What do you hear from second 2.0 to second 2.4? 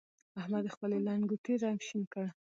کړ.